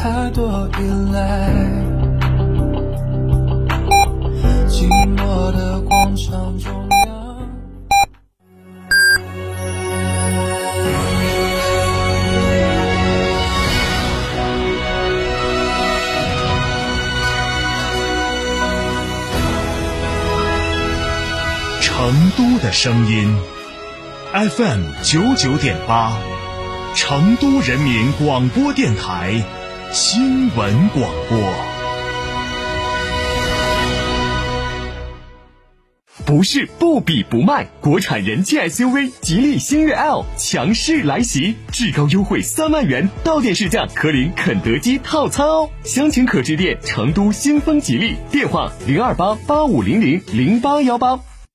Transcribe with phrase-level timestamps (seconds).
[0.00, 1.50] 太多依赖，
[4.68, 4.86] 寂
[5.16, 6.72] 寞的广场中
[7.04, 7.08] 央。
[21.80, 23.36] 成都的声音
[24.32, 26.12] ，FM 九九点八，
[26.94, 29.42] 成都人民广播电台
[29.90, 31.54] 新闻广播。
[36.26, 45.70] 不是不比不卖，国产人气 SUV 吉利星越 L 强势来袭，至高优惠三万元，到店试驾可领肯德基套餐哦。
[45.84, 51.18] 详情可致电成都新风吉利，电话零二八八五零零零八幺八。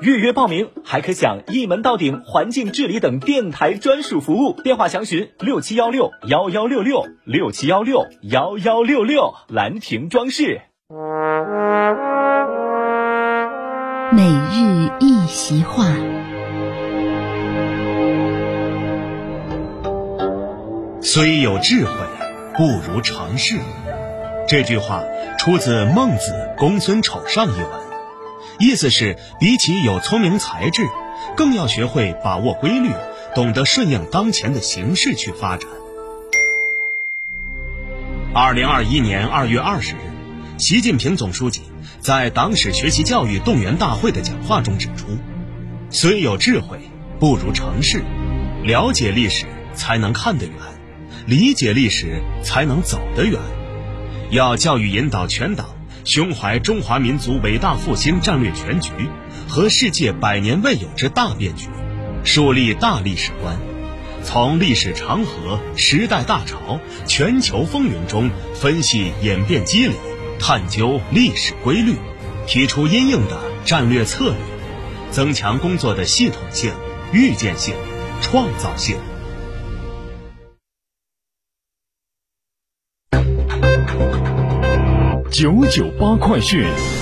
[0.00, 4.52] 预约报名还可享一门到顶环境治理等电台专属服务。
[4.62, 9.34] 电话详询六七幺六幺幺六六六七幺六幺幺六六。
[9.48, 10.60] 兰亭装饰。
[14.12, 15.84] 每日一席话。
[21.00, 21.92] 虽有智慧，
[22.56, 23.56] 不如尝试。
[24.46, 25.02] 这句话
[25.38, 27.70] 出自《孟子·公孙丑上》一文，
[28.58, 30.88] 意思是比起有聪明才智，
[31.36, 32.90] 更要学会把握规律，
[33.34, 35.68] 懂得顺应当前的形势去发展。
[38.34, 40.00] 二零二一年二月二十日，
[40.58, 41.62] 习近平总书记
[42.00, 45.06] 在党史学习教育动员大会的讲话中指出
[45.90, 46.78] ：“虽有智慧，
[47.20, 48.02] 不如成事。
[48.64, 50.54] 了解历史，才能看得远；
[51.26, 53.40] 理解历史，才能走得远。
[54.30, 55.66] 要教育引导全党
[56.08, 58.90] 胸怀中华民族伟大复兴战略全局
[59.46, 61.68] 和世界百年未有之大变局，
[62.24, 63.54] 树立大历史观。”
[64.24, 69.92] 从历史长河、时代大潮、全球风云中分析演变机理，
[70.40, 71.96] 探究历史规律，
[72.46, 74.36] 提出因应的战略策略，
[75.10, 76.72] 增强工作的系统性、
[77.12, 77.74] 预见性、
[78.22, 78.96] 创造性。
[85.40, 86.97] 九九八快讯。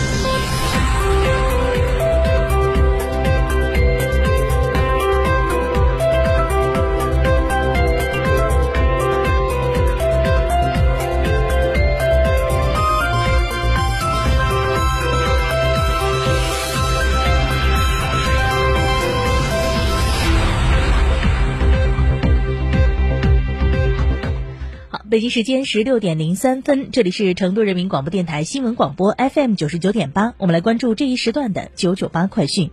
[25.16, 32.70] 北京时间十六点零三分，这里是成都人民广播电台新闻广播 FM 九十九点八，我们来关注这一时段的九九八快讯。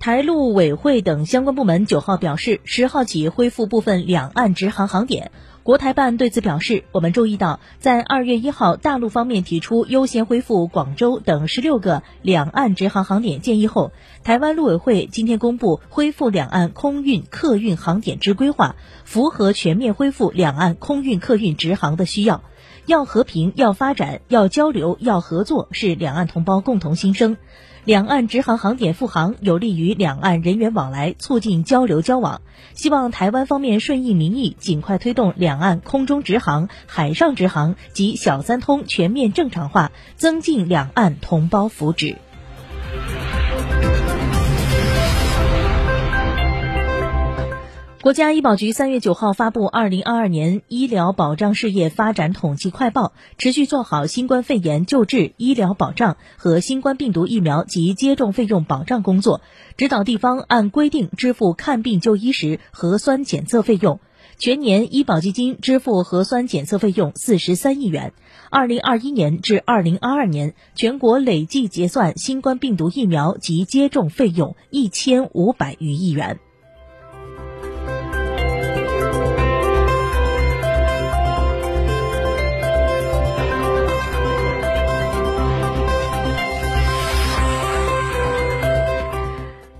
[0.00, 5.30] 台陆委会等相关部门九号表示，十号起恢复部分两岸直航航点。
[5.66, 13.90] 国台办对此表示，我们注意到，在二月一号大陆方面提出优先恢复广州等十六个两岸直航航点建议后，
[14.22, 22.44] 台湾陆委会今天公布恢复两岸空运客运航点之规划，符合全面恢复两岸空运客运直航的需要。
[22.86, 27.36] 要和平，要发展，要交流，要合作，是两岸同胞共同心声。
[27.84, 32.42] 两岸直航航点复航，有利于两岸人员往来，促进交流交往。
[32.74, 42.16] 希望台湾方面顺应民意，尽快推动两岸空中直航、海上直航及小三通全面正常化，增进两岸同胞福祉。
[48.06, 53.06] 国家医保局三月九号发布《二零二二年医疗保障事业发展统计快报》，
[53.36, 59.40] 持续做好新冠肺炎救治、医疗保障和新冠病毒疫苗及接种费用保障工作，
[59.76, 63.98] 指导地方按规定支付看病就医时核酸检测费用。
[64.38, 68.12] 全年医保基金支付核酸检测费用四十三亿元。
[68.50, 76.38] 二零二一年至二零二二年，全国累计结算新冠病毒疫苗及接种费用一千五百余亿元。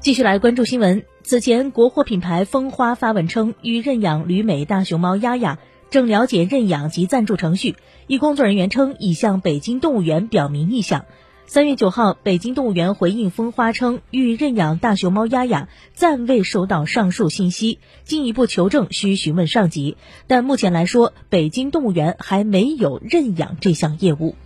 [0.07, 1.03] 继续来关注新闻。
[1.25, 5.59] 此前，国货品牌蜂花发文称，与认养旅美大熊猫丫丫
[5.91, 7.75] 正了解认养及赞助程序。
[8.07, 11.07] 一工作人员称，已向北京动物园表明意向。
[11.49, 19.97] 三月九号，北京动物园回应蜂花称欲认养大熊猫丫丫，暂未收到上述信息，进一步求证需询问上级。
[20.29, 24.37] 但目前来说，北京动物园还没有认养这项业务。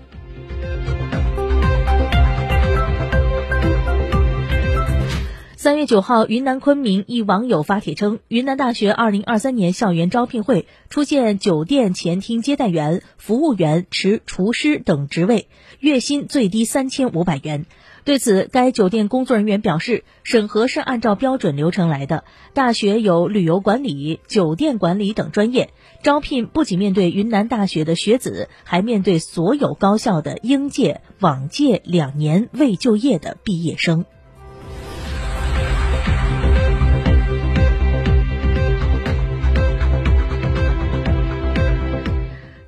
[5.62, 15.48] 三月九号，云南昆明一网友发帖称，云南大学二零二三年校园招聘会出现酒店前厅接待员、服务员、持厨师等职位，
[15.78, 17.66] 月薪最低三千五百元。
[18.04, 22.24] 对此，该酒店工作人员表示，审核是按照标准流程来的。
[22.54, 34.06] 大学有旅游管理、酒店管理等专业，招聘不仅面对云南大学的学子，还面对所有高校的应届、往届两年未就业的毕业生。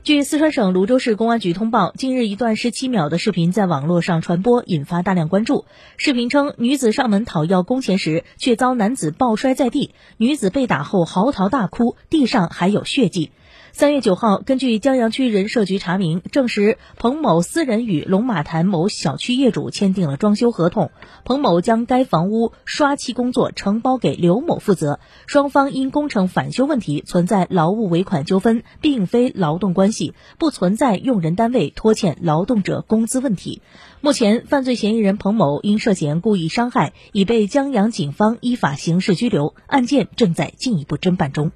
[0.04, 5.64] 据四川省泸州市公安局通报，近日一段十七秒的视频在网络上传播，引发大量关注。
[5.96, 13.30] 视频称，女子上门讨要工钱时，却遭男子抱摔在地，女子被打后嚎啕大哭，地上还有血迹。
[13.74, 20.90] 三月九号，根据江阳区人社局查明，证实彭某私人与龙马潭某小区业主签订了装修合同，
[21.24, 33.62] 彭某将该房屋刷漆工作承包给刘某负责，双方因工程返修问题存在劳务尾款纠纷，并非劳动关系，不存在用人单位拖欠劳动者工资问题。
[34.02, 41.52] 目前，犯罪嫌疑人彭某因涉嫌故意伤害，已被江阳警方依法刑事拘留，案件正在进一步侦办中。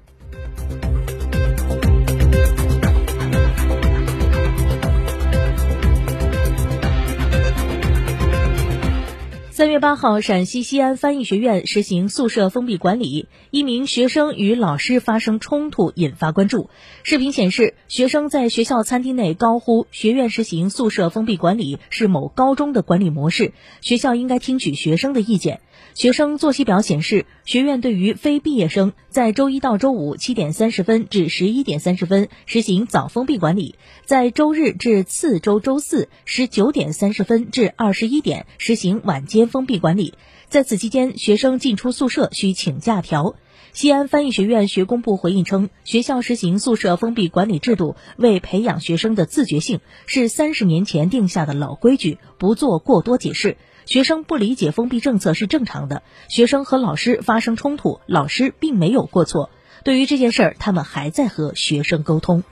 [9.57, 16.69] 三月八号，陕西西安翻译学院实行宿舍封闭管理，一名学生与老师发生冲突，引发关注。
[17.01, 23.51] 视频显示，学生在学校餐厅内高呼“学院实行宿舍封闭管理是某高中的管理模式，
[23.81, 25.59] 学校应该听取学生的意见”。
[25.93, 33.75] 学生作息表显示，学院对于非毕业生在周一到周五七点三十分至十一点三十分实行早封闭管理，
[34.05, 40.13] 在周日至次周周四十九点三十分至二十一点实行晚间封闭管理。
[40.49, 43.35] 在此期间，学生进出宿舍需请假条。
[43.73, 53.57] 西安翻译学院学工部回应称，学校实行宿舍封闭管理制度，为培养学生的自觉性，是三十年前定下的老规矩，不做过多解释。
[53.87, 59.49] 学生不理解封闭政策是正常的，学生和老师发生冲突，老师并没有过错。
[59.85, 62.43] 对于这件事儿，他们还在和学生沟通。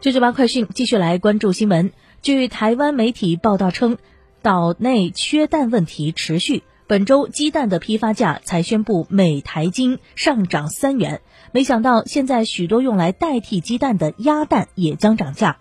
[0.00, 1.92] 九九八快讯，继续来关注新闻。
[2.22, 3.98] 据台湾媒体报道称，
[4.40, 6.62] 岛内缺氮问题持续。
[6.86, 15.56] 本周鸡蛋的批发价才宣布每台斤上涨三元，没想到现在许多用来代替鸡蛋的鸭蛋也将涨价。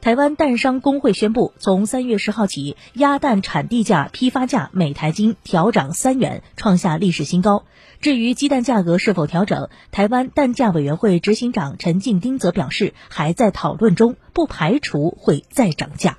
[0.00, 7.64] 台湾蛋商工会宣布，从三月十号起，鸭蛋产地价批发价每台斤调涨三元，创下历史新高。
[8.00, 16.18] 至于鸡蛋价格是否调整，台湾蛋价委员会执行长陈静丁则表示，还在讨论中，不排除会再涨价。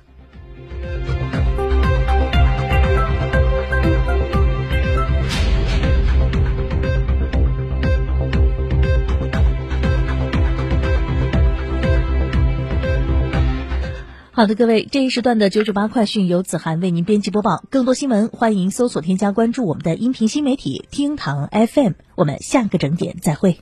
[14.40, 17.62] 好的，各位，这一时段的九九八快讯由子涵为您编辑播报。
[17.68, 21.92] 更多新闻，欢迎搜索添加关注我们的音频新媒体厅堂 FM。
[22.14, 23.58] 我们下个整点再会。